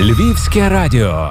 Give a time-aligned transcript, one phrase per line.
[0.00, 1.30] Львівське радіо.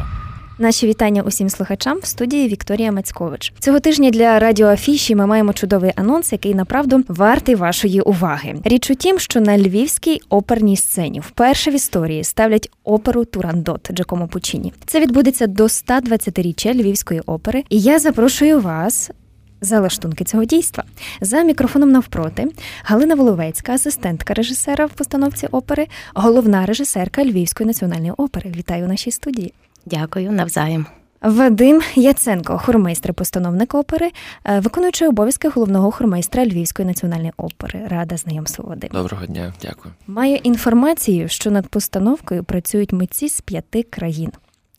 [0.58, 3.54] Наші вітання усім слухачам в студії Вікторія Мацькович.
[3.59, 8.55] Цього тижня для радіо Афіші ми маємо чудовий анонс, який направду вартий вашої уваги.
[8.64, 14.28] Річ у тім, що на львівській оперній сцені вперше в історії ставлять оперу Турандот Джакомо
[14.28, 14.74] Пучіні.
[14.86, 17.64] Це відбудеться до 120-річчя Львівської опери.
[17.70, 19.12] І я запрошую вас
[19.62, 20.84] за лаштунки цього дійства.
[21.21, 22.46] За мікрофоном навпроти
[22.84, 28.52] Галина Воловецька, асистентка режисера в постановці опери, головна режисерка Львівської національної опери.
[28.56, 29.54] Вітаю у нашій студії.
[29.86, 30.86] Дякую навзаєм.
[31.21, 34.11] Вадим Яценко, хормейстр, постановник опери,
[34.45, 37.81] е, виконуючий обов'язки головного хормейстра Львівської національної опери.
[37.88, 38.89] Рада знайомству Вадим.
[38.94, 39.94] Доброго дня, дякую.
[40.08, 44.31] Маю інформацію, що над постановкою працюють митці з п'яти країн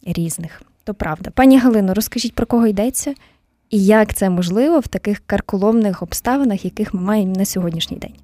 [0.06, 0.62] різних.
[0.84, 1.30] То правда.
[1.30, 3.14] Пані Галино, розкажіть про кого йдеться
[3.70, 8.14] і як це можливо в таких карколомних обставинах, яких ми маємо на сьогоднішній день.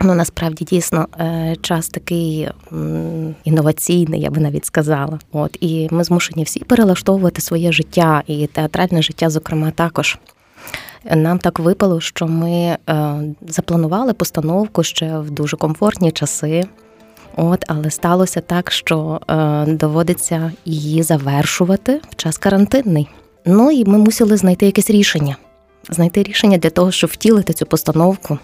[0.00, 2.48] Ну насправді дійсно е, час такий
[3.44, 5.18] інноваційний, я би навіть сказала.
[5.32, 10.18] От і ми змушені всі перелаштовувати своє життя і театральне життя, зокрема, також.
[11.14, 12.78] Нам так випало, що ми е,
[13.48, 16.64] запланували постановку ще в дуже комфортні часи.
[17.36, 23.08] От, але сталося так, що е, доводиться її завершувати в час карантинний.
[23.50, 25.36] Ну і ми мусили знайти якесь рішення,
[25.90, 28.38] знайти рішення для того, щоб втілити цю постановку.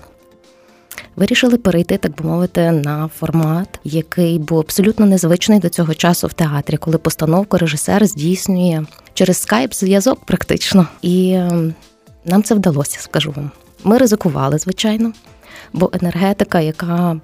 [1.16, 6.32] Вирішили перейти, так би мовити, на формат, який був абсолютно незвичний до цього часу в
[6.32, 10.86] театрі, коли постановку режисер здійснює через скайп зв'язок, практично.
[11.02, 11.74] І ем,
[12.24, 13.50] нам це вдалося, скажу вам.
[13.84, 15.12] Ми ризикували, звичайно,
[15.72, 17.20] бо енергетика, яка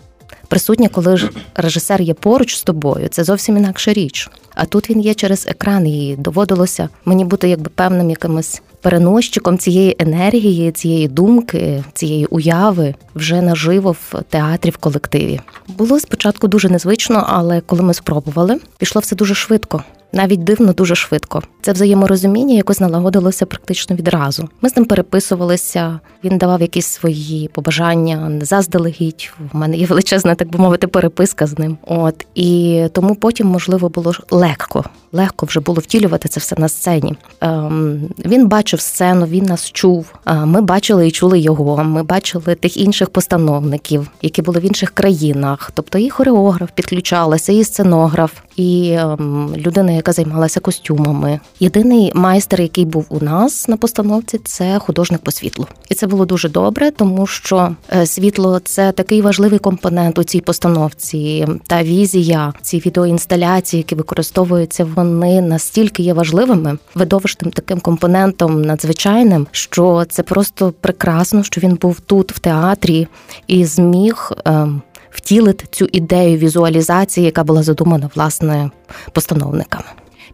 [0.50, 4.30] присутня, коли ж режисер є поруч з тобою, це зовсім інакша річ.
[4.54, 9.96] А тут він є через екран, і доводилося мені бути якби певним якимось переносчиком цієї
[9.98, 15.40] енергії, цієї думки, цієї уяви вже наживо в театрі в колективі.
[15.68, 20.94] Було спочатку дуже незвично, але коли ми спробували, пішло все дуже швидко навіть дивно дуже
[20.94, 21.42] швидко.
[21.62, 24.48] Це взаєморозуміння якось налагодилося практично відразу.
[24.62, 26.00] Ми з ним переписувалися.
[26.24, 29.32] Він давав якісь свої побажання заздалегідь.
[29.54, 31.78] У мене є величезна, так би мовити, переписка з ним.
[31.86, 34.84] От і тому потім можливо було легко.
[35.12, 37.14] Легко вже було втілювати це все на сцені.
[37.40, 40.14] Ем, Він бачив сцену, він нас чув.
[40.44, 41.84] Ми бачили і чули його.
[41.84, 45.70] Ми бачили тих інших постановників, які були в інших країнах.
[45.74, 51.40] Тобто і хореограф підключалася, і сценограф, і ем, людина, яка займалася костюмами.
[51.60, 56.26] Єдиний майстер, який був у нас на постановці, це художник по світлу, і це було
[56.26, 61.46] дуже добре, тому що е, світло це такий важливий компонент у цій постановці.
[61.66, 70.04] Та візія, ці відеоінсталяції, які використовуються, вони настільки є важливими, видовищним таким компонентом надзвичайним, що
[70.08, 73.08] це просто прекрасно, що він був тут в театрі
[73.46, 74.32] і зміг.
[74.44, 78.70] Ем, втілити цю ідею візуалізації, яка була задумана власне
[79.12, 79.84] постановниками.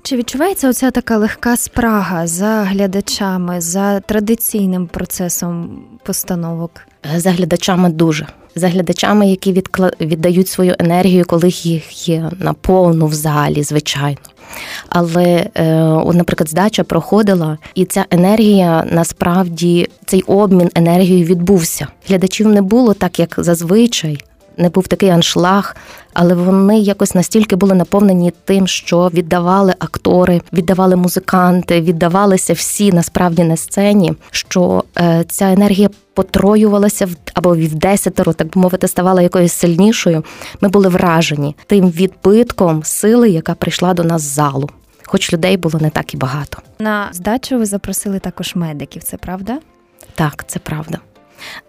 [0.03, 6.71] Чи відчувається оця така легка спрага за глядачами, за традиційним процесом постановок?
[7.17, 8.27] За глядачами дуже.
[8.55, 9.91] За глядачами, які відкла...
[10.01, 14.19] віддають свою енергію, коли їх є наповну в залі, звичайно.
[14.89, 15.75] Але, е,
[16.15, 21.87] наприклад, здача проходила, і ця енергія насправді цей обмін енергією відбувся.
[22.09, 24.23] Глядачів не було так, як зазвичай
[24.57, 25.77] не був такий аншлаг,
[26.13, 33.45] але вони якось настільки були наповнені тим, що віддавали актори, віддавали музиканти, віддавалися всі насправді
[33.45, 39.23] на сцені, що е, ця енергія потроювалася в або в десятеро, так би мовити, ставала
[39.23, 40.25] якоюсь сильнішою.
[40.61, 44.71] Ми були вражені тим відбитком сили, яка прийшла до нас з залу.
[45.07, 46.59] Хоч людей було не так і багато.
[46.79, 49.59] На здачу ви запросили також медиків, це правда?
[50.15, 50.99] Так, це правда.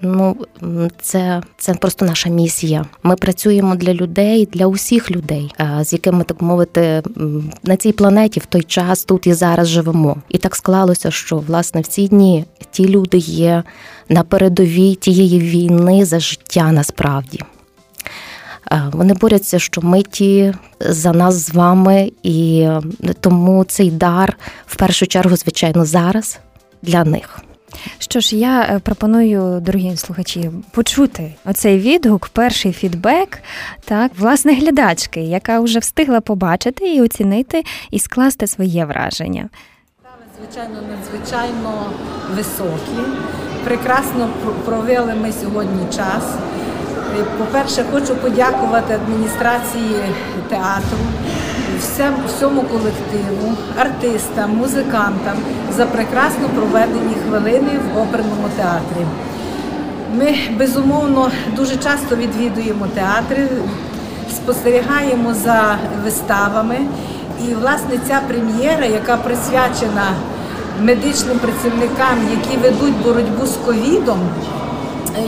[0.01, 0.37] Ну
[1.01, 2.85] це це просто наша місія.
[3.03, 7.03] Ми працюємо для людей, для усіх людей, з якими так мовити
[7.63, 10.17] на цій планеті в той час тут і зараз живемо.
[10.29, 13.63] І так склалося, що власне в ці дні ті люди є
[14.09, 17.39] на передовій тієї війни за життя насправді.
[18.91, 22.67] Вони борються, що ми ті за нас з вами, і
[23.19, 26.39] тому цей дар в першу чергу, звичайно, зараз
[26.81, 27.39] для них.
[27.99, 33.39] Що ж, я е, пропоную, дорогі слухачі, почути оцей відгук, перший фідбек,
[33.85, 39.49] так, власне, глядачки, яка вже встигла побачити і оцінити і скласти своє враження.
[40.39, 41.85] Звичайно, надзвичайно
[42.35, 43.09] високі.
[43.63, 44.29] Прекрасно
[44.65, 46.35] провели ми сьогодні час.
[47.37, 49.95] По-перше, хочу подякувати адміністрації
[50.49, 50.97] театру
[52.27, 55.37] всьому колективу, артистам, музикантам
[55.77, 59.05] за прекрасно проведені хвилини в оперному театрі.
[60.15, 63.47] Ми безумовно дуже часто відвідуємо театри.
[64.35, 66.77] спостерігаємо за виставами.
[67.47, 70.13] І, власне, ця прем'єра, яка присвячена
[70.81, 74.19] медичним працівникам, які ведуть боротьбу з ковідом,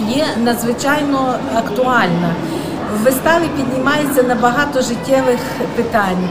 [0.09, 2.35] є надзвичайно актуальна.
[2.95, 5.39] В виставі піднімається на багато життєвих
[5.75, 6.29] питань,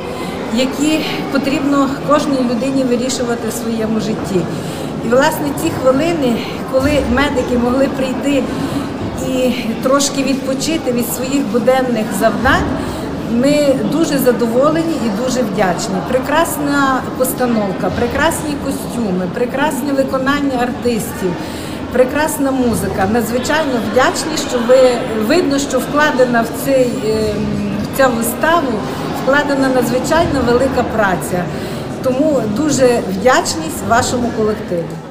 [0.54, 4.40] які потрібно кожній людині вирішувати в своєму житті.
[5.04, 6.36] І, власне, ці хвилини,
[6.72, 8.42] коли медики могли прийти
[9.28, 9.52] і
[9.82, 12.68] трошки відпочити від своїх буденних завдань.
[13.32, 15.94] Ми дуже задоволені і дуже вдячні.
[16.08, 21.32] Прекрасна постановка, прекрасні костюми, прекрасне виконання артистів,
[21.92, 23.08] прекрасна музика.
[23.12, 24.90] Надзвичайно вдячні, що ви
[25.26, 28.72] видно, що вкладена в цей ем, в цю виставу,
[29.22, 31.44] вкладена надзвичайно велика праця.
[32.02, 35.07] Тому дуже вдячність вашому колективу.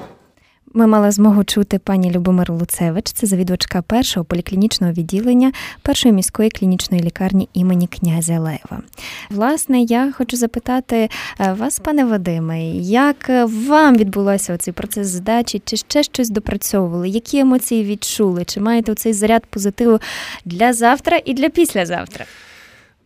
[0.78, 5.52] Ми мали змогу чути пані Любомиру Луцевич, це завідувачка першого поліклінічного відділення
[5.82, 8.82] першої міської клінічної лікарні імені князя Лева.
[9.30, 11.10] Власне, я хочу запитати
[11.40, 13.30] е, вас, пане Вадиме, як
[13.68, 17.10] вам відбулося цей процес здачі, чи ще щось допрацьовували?
[17.10, 18.46] Які емоції відчули?
[18.46, 20.00] Чи маєте цей заряд позитиву
[20.46, 22.26] для завтра і для післязавтра?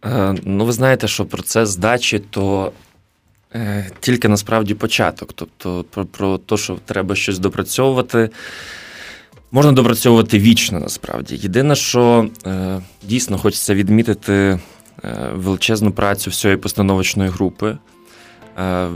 [0.06, 2.91] Е, ну, ви знаєте, що процес здачі то Е,
[4.00, 5.34] тільки насправді початок.
[5.34, 8.30] Тобто, про, про те, що треба щось допрацьовувати,
[9.52, 11.36] можна допрацьовувати вічно насправді.
[11.36, 14.60] Єдине, що е, дійсно хочеться відмітити е,
[15.34, 17.78] величезну працю всієї постановочної групи.
[18.58, 18.88] Е,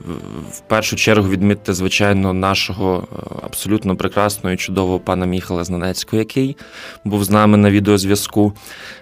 [0.52, 6.58] в першу чергу відмітити, звичайно, нашого е, абсолютно прекрасного і чудового пана Міхала Знанецького, який
[7.04, 8.54] був з нами на відеозв'язку.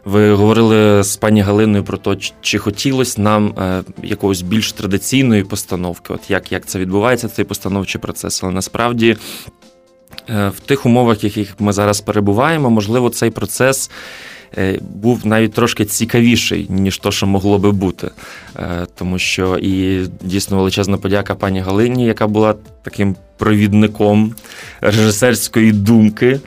[0.05, 6.13] Ви говорили з пані Галиною про те, чи хотілося нам е, якогось більш традиційної постановки,
[6.13, 8.43] от як, як це відбувається, цей постановчий процес.
[8.43, 9.17] Але насправді.
[10.27, 13.91] В тих умовах, в яких ми зараз перебуваємо, можливо, цей процес
[14.81, 18.11] був навіть трошки цікавіший, ніж то, що могло би бути.
[18.59, 24.35] Е, тому що і дійсно величезна подяка пані Галині, яка була таким провідником
[24.81, 26.39] режисерської думки.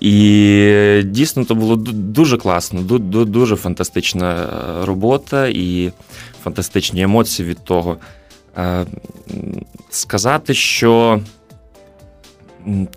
[0.00, 4.48] І дійсно то було дуже класно, дуже фантастична
[4.82, 5.92] робота і
[6.44, 7.96] фантастичні емоції від того.
[8.58, 8.86] Е,
[9.90, 11.20] сказати, що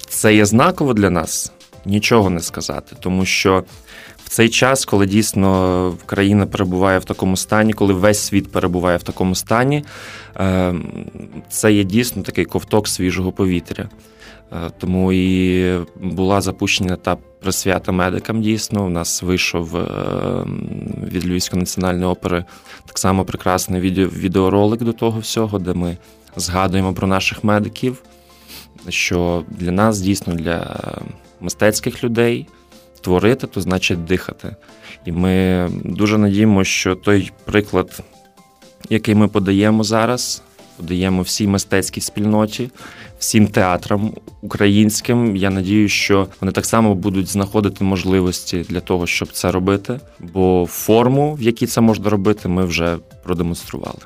[0.07, 1.51] це є знаково для нас,
[1.85, 3.63] нічого не сказати, тому що
[4.27, 9.03] в цей час, коли дійсно країна перебуває в такому стані, коли весь світ перебуває в
[9.03, 9.83] такому стані,
[10.35, 10.75] е,
[11.50, 13.89] це є дійсно такий ковток свіжого повітря.
[14.51, 18.41] Е, тому і була запущена та присвята медикам.
[18.41, 19.85] Дійсно, у нас вийшов е,
[21.12, 22.45] від Львівської національної опери
[22.85, 25.97] так само прекрасний відеоролик до того всього, де ми
[26.35, 28.03] згадуємо про наших медиків.
[28.89, 30.79] Що для нас дійсно для
[31.41, 32.47] мистецьких людей
[33.01, 34.55] творити, то значить дихати.
[35.05, 38.03] І ми дуже надіємося, що той приклад,
[38.89, 40.41] який ми подаємо зараз,
[40.77, 42.69] подаємо всій мистецькій спільноті,
[43.19, 45.35] всім театрам українським.
[45.35, 50.00] Я надію, що вони так само будуть знаходити можливості для того, щоб це робити.
[50.19, 54.00] Бо форму, в якій це можна робити, ми вже продемонстрували.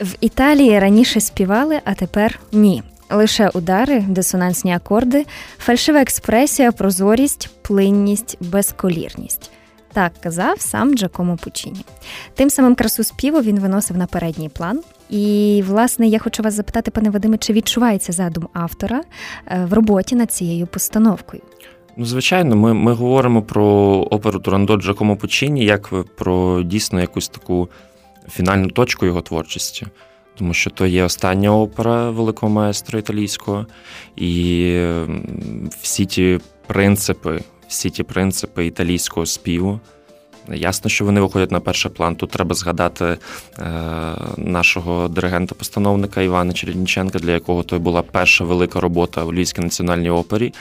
[0.00, 2.82] В Італії раніше співали, а тепер ні
[3.12, 5.26] лише удари, дисонансні акорди,
[5.58, 9.50] фальшива експресія, прозорість, плинність, безколірність.
[9.92, 11.84] Так казав сам Джакомо Пучіні.
[12.34, 14.80] Тим самим красу співу він виносив на передній план.
[15.10, 19.02] І, власне, я хочу вас запитати, пане Вадиме, чи відчувається задум автора
[19.46, 21.42] е, в роботі над цією постановкою?
[21.96, 23.64] Ну, звичайно, ми ми говоримо про
[24.10, 27.68] оперу Турандо Джакомо Пучіні як про дійсно якусь таку
[28.30, 29.86] фінальну точку його творчості
[30.34, 33.66] тому що то є остання опера великого майстра італійського,
[34.16, 34.84] і
[35.80, 39.80] всі ті принципи, всі ті принципи італійського співу.
[40.48, 42.16] Ясно, що вони виходять на перший план.
[42.16, 43.16] Тут треба згадати е,
[44.36, 50.54] нашого диригента-постановника Івана Чередніченка, для якого то була перша велика робота у Львівській національній опері,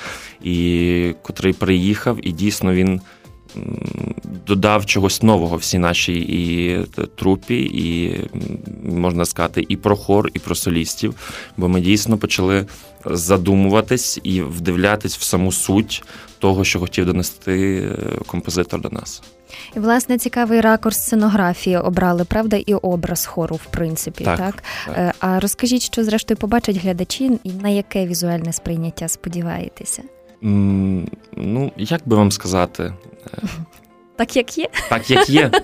[0.44, 3.01] і котрий приїхав, і дійсно він
[4.48, 6.79] додав чогось нового всій нашій і
[7.15, 8.20] трупі, і
[8.84, 11.15] можна сказати, і про хор, і про солістів.
[11.58, 12.65] Бо ми дійсно почали
[13.05, 16.03] задумуватись і вдивлятись в саму суть
[16.39, 19.24] того, що хотів донести е, композитор до нас.
[19.75, 24.24] І, власне, цікавий ракурс сценографії обрали, правда, і образ хору, в принципі.
[24.24, 24.63] Так, так?
[24.86, 24.98] так.
[24.98, 30.03] Е, а розкажіть, що зрештою побачать глядачі, і на яке візуальне сприйняття сподіваєтеся?
[30.41, 32.93] Ну, як би вам сказати?
[34.15, 34.67] Так, як є?
[34.89, 35.51] Так, як є.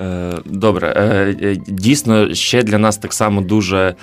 [0.00, 0.94] Е, добре.
[0.96, 3.94] Е, дійсно, ще для нас так само дуже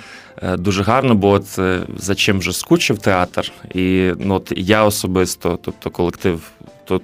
[0.42, 1.58] е, дуже гарно, бо от
[1.96, 6.50] за чим вже скучив театр, і ну, от я особисто, тобто колектив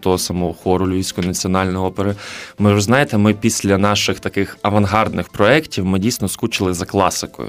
[0.01, 2.15] того самого хору Львівської національної опери.
[2.59, 7.49] Ми ж знаєте, ми після наших таких авангардних проєктів ми дійсно скучили за класикою.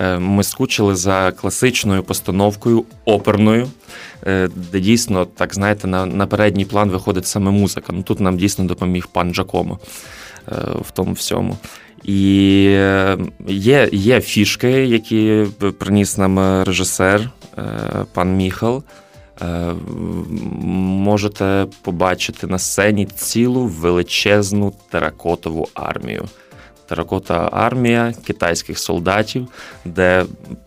[0.00, 3.68] Е, ми скучили за класичною постановкою оперною,
[4.26, 7.92] е, де дійсно, так знаєте, на на передній план виходить саме музика.
[7.92, 9.78] Ну тут нам дійсно допоміг пан Джакомо
[10.48, 11.56] е, в тому всьому.
[12.04, 12.62] І
[13.46, 15.46] є є фішки, які
[15.78, 17.30] приніс нам режисер,
[18.12, 18.82] пан Міхал.
[20.60, 26.24] Можете побачити на сцені цілу величезну теракотову армію
[26.86, 29.48] теракота армія китайських солдатів,
[29.84, 30.24] де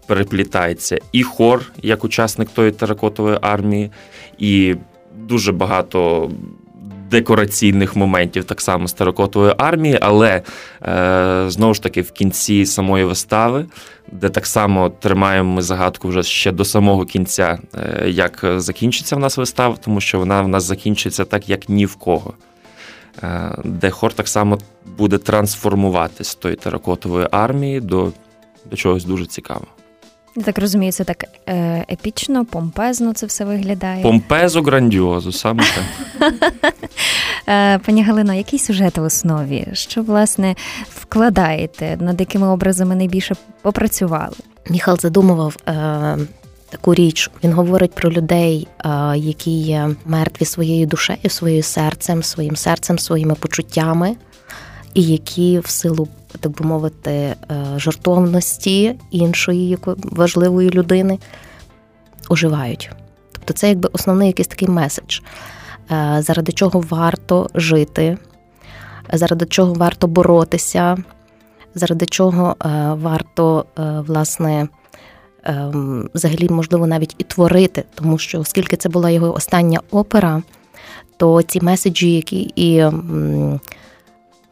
[0.07, 3.91] переплітається і хор як учасник тої теракотової армії,
[4.37, 4.75] і
[5.15, 6.31] дуже багато.
[7.11, 10.41] Декораційних моментів так само з теракотової армії, але
[10.83, 13.65] е, знову ж таки в кінці самої вистави,
[14.11, 19.19] де так само тримаємо ми загадку вже ще до самого кінця, е, як закінчиться в
[19.19, 22.33] нас вистава, тому що вона в нас закінчиться так, як ні в кого.
[23.23, 24.57] Е, де хор так само
[24.97, 28.11] буде трансформуватись з тої теракотової армії до,
[28.65, 29.67] до чогось дуже цікавого.
[30.35, 34.03] Я так розумію, це так е, епічно, помпезно це все виглядає.
[34.03, 36.33] Помпезо грандіозу, саме так.
[37.49, 39.67] Е, пані Галино, який сюжет в основі?
[39.73, 40.55] Що, власне,
[40.89, 44.35] вкладаєте, над якими образами найбільше попрацювали?
[44.69, 45.55] Міхал задумував
[46.69, 47.31] таку річ.
[47.43, 48.67] Він говорить про людей,
[49.15, 54.15] які є мертві своєю душею, своїм серцем, своїм серцем, своїми почуттями,
[54.93, 56.07] і які в силу,
[56.39, 57.35] так би мовити, е,
[57.75, 61.19] жартовності іншої важливої людини
[62.29, 62.91] оживають.
[63.31, 65.19] Тобто це якби основний якийсь такий меседж,
[65.91, 68.17] е, заради чого варто жити,
[69.13, 70.97] заради чого варто боротися,
[71.75, 73.65] заради чого е, варто,
[74.07, 74.67] власне,
[75.47, 80.43] Ем, взагалі, можливо, навіть і творити, тому що оскільки це була його остання опера,
[81.17, 82.83] то ці меседжі, які і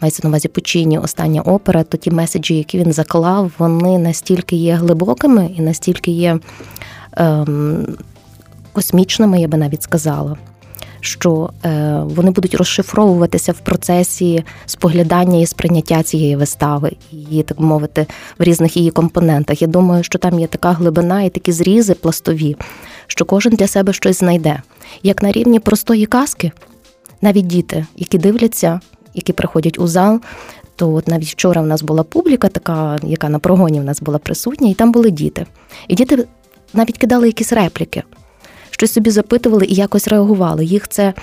[0.01, 4.75] мається на увазі Пучині, остання опера, то ті меседжі, які він заклав, вони настільки є
[4.75, 6.39] глибокими і настільки є
[7.17, 7.97] ем,
[8.73, 10.37] космічними, я би навіть сказала
[11.05, 18.07] що е, вони будуть розшифровуватися в процесі споглядання і сприйняття цієї вистави, її так мовити,
[18.39, 19.61] в різних її компонентах.
[19.61, 22.55] Я думаю, що там є така глибина і такі зрізи пластові,
[23.07, 24.61] що кожен для себе щось знайде.
[25.03, 26.51] Як на рівні простої казки,
[27.21, 28.79] навіть діти, які дивляться,
[29.13, 30.21] які приходять у зал.
[30.77, 34.17] То от навіть вчора в нас була публіка, така, яка на прогоні в нас була
[34.17, 35.45] присутня, і там були діти.
[35.87, 36.27] І діти
[36.73, 38.03] навіть кидали якісь репліки
[38.75, 40.65] щось собі запитували і якось реагували.
[40.65, 41.13] Їх це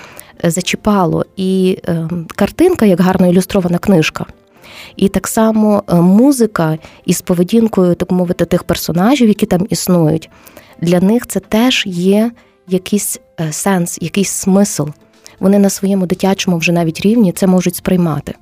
[0.45, 1.25] е, зачіпало.
[1.35, 4.25] І е, картинка, як гарно ілюстрована книжка.
[4.95, 10.29] І так само е, музика із поведінкою, так мовити, тих персонажів, які там існують,
[10.81, 12.31] для них це теж є
[12.67, 13.19] якийсь
[13.51, 14.83] сенс, якийсь смисл.
[15.39, 18.33] Вони на своєму дитячому вже навіть рівні це можуть сприймати.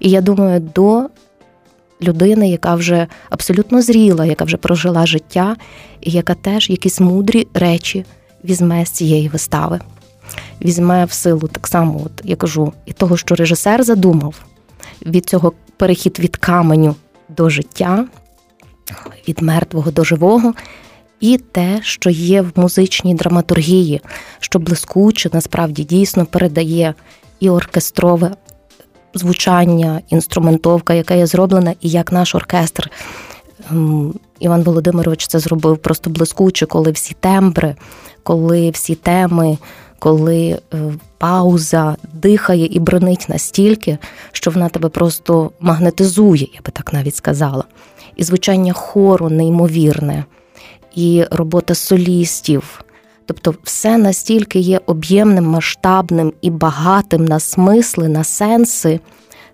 [0.00, 1.08] І я думаю, до
[2.02, 5.56] людини, яка вже абсолютно зріла, яка вже прожила життя,
[6.00, 8.04] і яка теж якісь мудрі речі
[8.44, 9.80] візьме з цієї вистави.
[10.62, 14.34] Візьме в силу так само, от я кажу, і того, що режисер задумав
[15.06, 16.94] від цього перехід від каменю
[17.28, 18.06] до життя,
[19.28, 20.54] від мертвого до живого,
[21.20, 24.00] і те, що є в музичній драматургії,
[24.40, 26.94] що блискуче насправді дійсно передає
[27.40, 28.30] і оркестрове
[29.14, 32.90] звучання, інструментовка, яка є зроблена, і як наш оркестр.
[33.70, 37.74] Ем, Іван Володимирович це зробив просто блискуче, коли всі тембри,
[38.24, 39.58] коли всі теми,
[39.98, 43.98] коли е, пауза дихає і бронить настільки,
[44.32, 47.64] що вона тебе просто магнетизує, я би так навіть сказала.
[48.16, 50.24] І звучання хору неймовірне,
[50.94, 52.84] і робота солістів.
[53.26, 59.00] Тобто, все настільки є об'ємним, масштабним і багатим на смисли, на сенси,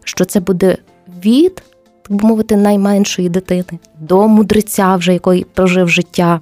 [0.04, 0.76] що це буде
[1.24, 1.62] від,
[2.02, 3.64] так би мовити, найменшої дитини
[4.00, 6.40] до мудреця, вже який прожив життя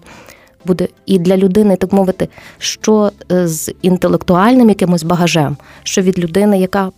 [0.64, 6.60] буде і для людини, так мовити, що е, з інтелектуальним якимось багажем, що від людини,
[6.60, 6.90] яка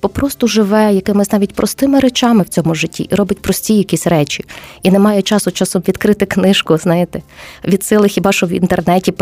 [0.00, 4.44] попросту живе якимись навіть простими речами в цьому житті і робить прості якісь речі,
[4.82, 7.22] і не має часу часом відкрити книжку, знаєте,
[7.64, 9.14] від сили хіба що в інтернеті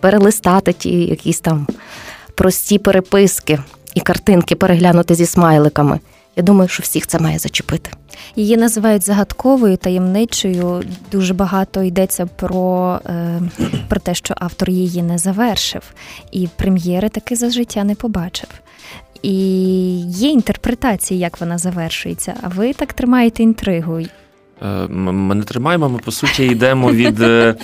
[0.00, 1.66] перелистати ті якісь там
[2.34, 3.58] прості переписки
[3.94, 6.00] і картинки переглянути зі смайликами.
[6.38, 7.90] Я думаю, що всіх це має зачепити.
[8.36, 10.82] Її називають загадковою таємничою.
[11.12, 13.40] Дуже багато йдеться про е,
[13.88, 15.82] про те, що автор її не завершив,
[16.32, 18.48] і прем'єри таки за життя не побачив.
[19.22, 19.34] І
[20.00, 22.34] є інтерпретації, як вона завершується.
[22.42, 24.00] А ви так тримаєте інтригу.
[24.00, 24.08] Е,
[24.88, 27.54] ми не тримаємо, ми по суті йдемо від е,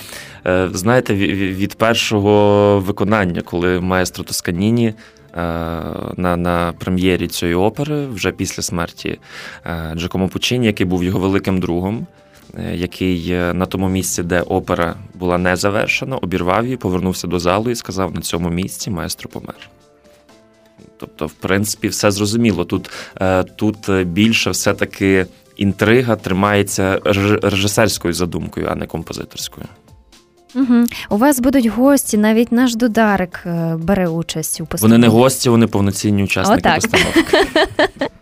[0.72, 4.94] знаєте, від першого виконання, коли маестро Тосканіні
[5.36, 9.18] на на прем'єрі цієї опери вже після смерті
[9.94, 12.06] Джакомо Пучині, який був його великим другом.
[12.72, 17.74] Який на тому місці, де опера була не завершена, обірвав її, повернувся до залу і
[17.74, 19.70] сказав: на цьому місці маестро помер.
[20.96, 22.64] Тобто, в принципі, все зрозуміло.
[22.64, 22.90] Тут
[23.56, 25.26] тут більше все-таки
[25.56, 27.00] інтрига тримається
[27.42, 29.66] режисерською задумкою, а не композиторською.
[30.54, 30.84] Угу.
[31.10, 34.94] У вас будуть гості, навіть наш додарик е, бере участь у постановці.
[34.94, 36.74] Вони не гості, вони повноцінні учасники Отак.
[36.74, 37.36] постановки.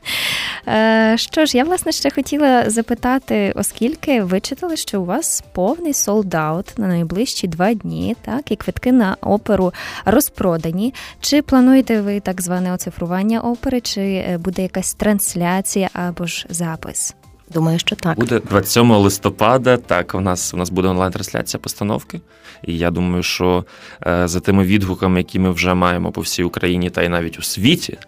[0.69, 5.95] Е, що ж, я власне ще хотіла запитати, оскільки ви читали, що у вас повний
[5.95, 9.73] солдаут на найближчі два дні, так і квитки на оперу
[10.05, 10.95] розпродані.
[11.21, 17.15] Чи плануєте ви так зване оцифрування опери, чи е, буде якась трансляція або ж запис?
[17.55, 18.19] Думаю, що так.
[18.19, 19.77] Буде 27 листопада.
[19.77, 22.21] Так, у нас у нас буде онлайн-трансляція постановки.
[22.65, 23.65] І я думаю, що
[24.07, 27.43] е, за тими відгуками, які ми вже маємо по всій Україні та й навіть у
[27.43, 27.99] світі,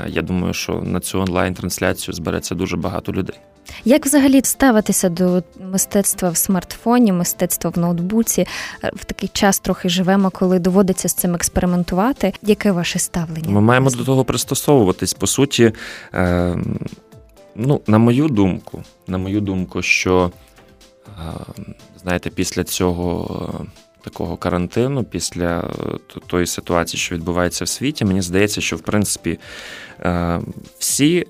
[0.00, 3.36] е, я думаю, що на цю онлайн-трансляцію збереться дуже багато людей.
[3.84, 8.46] Як взагалі ставитися до мистецтва в смартфоні, мистецтва в ноутбуці?
[8.84, 12.32] Е, в такий час трохи живемо, коли доводиться з цим експериментувати.
[12.42, 13.48] Яке ваше ставлення?
[13.48, 15.14] Ми маємо до того пристосовуватись.
[15.14, 15.72] По суті,
[16.12, 16.78] ем,
[17.56, 20.32] Ну, на мою думку, на мою думку, що
[22.02, 23.66] знаєте, після цього
[24.04, 25.70] такого карантину, після
[26.26, 29.38] тої ситуації, що відбувається в світі, мені здається, що в принципі
[30.78, 31.26] всі.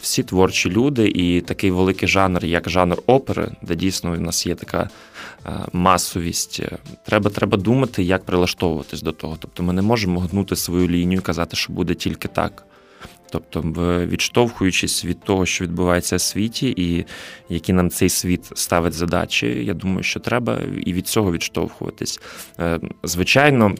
[0.00, 4.54] Всі творчі люди і такий великий жанр, як жанр опери, де дійсно у нас є
[4.54, 4.90] така
[5.72, 6.62] масовість.
[7.06, 9.36] Треба треба думати, як прилаштовуватись до того.
[9.40, 12.64] Тобто ми не можемо гнути свою лінію, і казати, що буде тільки так.
[13.32, 13.60] Тобто,
[14.06, 17.04] відштовхуючись від того, що відбувається в світі, і
[17.48, 22.20] які нам цей світ ставить задачі, я думаю, що треба і від цього відштовхуватись.
[22.58, 23.74] Е, звичайно,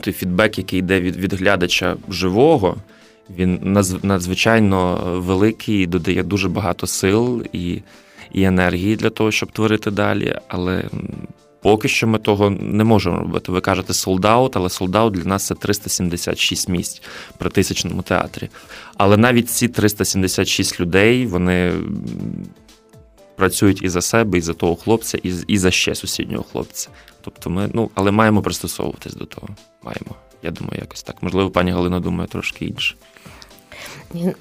[0.00, 2.76] той фідбек, який йде від, від глядача живого.
[3.36, 7.82] Він надзвичайно великий, додає дуже багато сил і
[8.32, 10.38] і енергії для того, щоб творити далі.
[10.48, 10.84] Але
[11.62, 13.52] Поки що ми того не можемо робити.
[13.52, 17.02] Ви кажете солдаут, але солдаут для нас це 376 місць
[17.38, 18.48] при тисячному театрі.
[18.96, 21.72] Але навіть ці 376 людей вони
[23.36, 26.88] працюють і за себе, і за того хлопця, і і за ще сусіднього хлопця.
[27.20, 29.48] Тобто ми, ну, але маємо пристосовуватись до того.
[29.82, 30.16] Маємо.
[30.42, 31.22] Я думаю, якось так.
[31.22, 32.94] Можливо, пані Галина думає трошки інше.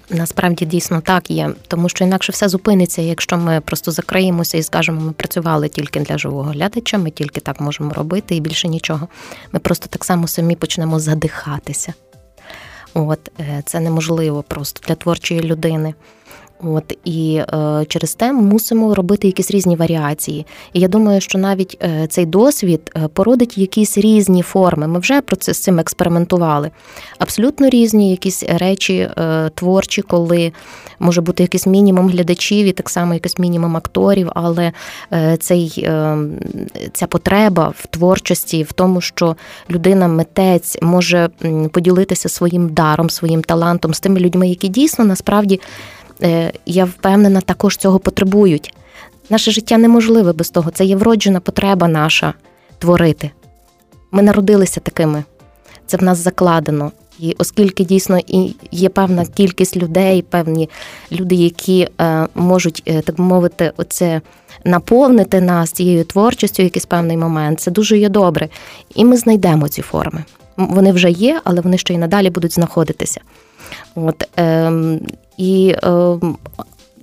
[0.09, 5.01] Насправді дійсно так є, тому що інакше все зупиниться, якщо ми просто закриємося і скажемо,
[5.01, 9.07] ми працювали тільки для живого глядача, ми тільки так можемо робити і більше нічого.
[9.51, 11.93] Ми просто так само самі почнемо задихатися.
[12.93, 15.93] От е, це неможливо просто для творчої людини.
[16.63, 20.45] От і е, через те ми мусимо робити якісь різні варіації.
[20.73, 24.87] І я думаю, що навіть е, цей досвід е, породить якісь різні форми.
[24.87, 26.71] Ми вже про це з цим експериментували.
[27.19, 30.51] Абсолютно різні якісь речі е, творчі, коли
[30.99, 34.71] може бути якийсь мінімум глядачів, і так само якийсь мінімум акторів, але
[35.13, 36.17] е, цей, е,
[36.93, 39.35] ця потреба в творчості, в тому, що
[39.69, 41.29] людина, митець може
[41.71, 45.59] поділитися своїм даром, своїм талантом з тими людьми, які дійсно насправді.
[46.23, 48.73] Е, я впевнена, також цього потребують.
[49.29, 50.71] Наше життя неможливе без того.
[50.71, 52.33] Це є вроджена потреба наша
[52.79, 53.31] творити.
[54.11, 55.23] Ми народилися такими,
[55.87, 56.91] це в нас закладено.
[57.19, 58.19] І оскільки дійсно
[58.71, 60.69] є певна кількість людей, певні
[61.11, 64.21] люди, які е, можуть, е, так мовити, оце
[64.63, 68.49] наповнити нас цією творчістю якийсь певний момент, це дуже є добре.
[68.95, 70.23] І ми знайдемо ці форми.
[70.57, 73.21] Вони вже є, але вони ще й надалі будуть знаходитися.
[73.95, 74.71] От, е,
[75.39, 76.19] І е,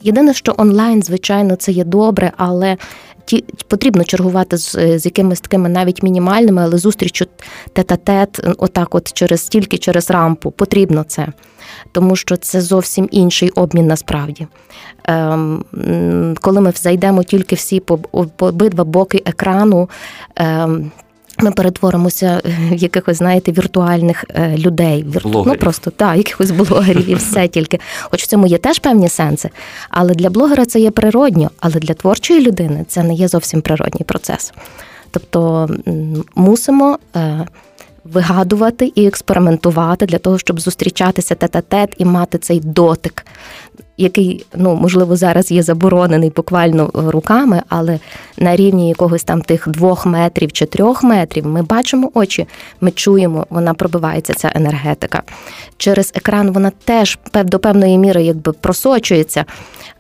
[0.03, 2.77] єдине, що онлайн, звичайно, це є добре, але
[3.25, 7.27] ті потрібно чергувати з з якимись такими навіть мінімальними, але зустрічю
[7.73, 10.51] тет-а-тет, отак, от через тільки через рампу.
[10.51, 11.29] Потрібно це.
[11.93, 14.47] Тому що це зовсім інший обмін насправді.
[15.05, 15.65] Ем,
[16.41, 17.99] Коли ми зайдемо тільки всі по
[18.39, 19.89] обидва боки екрану.
[20.37, 20.91] Ем,
[21.39, 25.03] ми перетворимося в якихось, знаєте, віртуальних е, людей.
[25.03, 25.53] Блогерів.
[25.53, 27.81] Ну просто так, якихось блогерів і все тільки.
[28.01, 29.51] Хоч в цьому є теж певні сенси.
[29.91, 34.05] Але для блогера це є природньо, але для творчої людини це не є зовсім природній
[34.05, 34.53] процес.
[35.11, 35.69] Тобто
[36.35, 37.47] мусимо е,
[38.13, 43.25] вигадувати і експериментувати для того, щоб зустрічатися тет-а-тет і мати цей дотик
[43.97, 47.99] який ну можливо зараз є заборонений буквально руками, але
[48.39, 52.47] на рівні якогось там тих двох метрів чи трьох метрів ми бачимо очі,
[52.81, 55.23] ми чуємо, вона пробивається ця енергетика.
[55.77, 59.45] Через екран вона теж до певної міри якби просочується.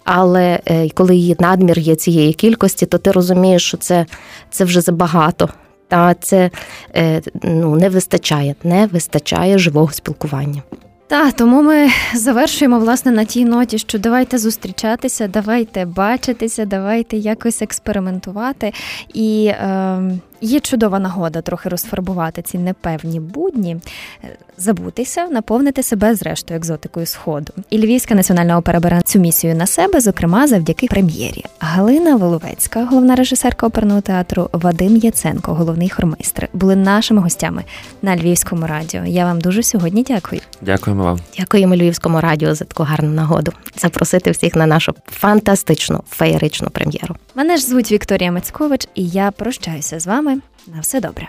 [0.04, 4.06] Але е, коли її надмір є цієї кількості, то ти розумієш, що це,
[4.50, 5.48] це вже забагато.
[5.88, 6.50] Та це
[6.96, 10.62] е, ну не вистачає, не вистачає живого спілкування.
[11.08, 17.62] Та тому ми завершуємо власне на тій ноті, що давайте зустрічатися, давайте бачитися, давайте якось
[17.62, 18.72] експериментувати.
[19.14, 20.00] І е,
[20.40, 23.76] є чудова нагода трохи розфарбувати ці непевні будні,
[24.24, 27.52] е, забутися, наповнити себе зрештою екзотикою сходу.
[27.70, 31.44] І Львівська національна опера бере цю місію на себе, зокрема завдяки прем'єрі.
[31.58, 37.64] Галина Воловецька, головна режисерка оперного театру, Вадим Яценко, головний хормейстр, були нашими гостями
[38.02, 39.04] на Львівському радіо.
[39.04, 40.40] Я вам дуже сьогодні дякую.
[40.60, 41.18] Дякуємо вам.
[41.38, 43.52] Дякуємо Львівському радіо за таку гарну нагоду.
[43.76, 47.16] Запросити всіх на нашу фантастичну феєричну прем'єру.
[47.34, 50.35] Мене ж звуть Вікторія Мацькович, і я прощаюся з вами.
[50.66, 51.28] На все добре.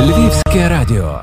[0.00, 1.20] Львівське радіо.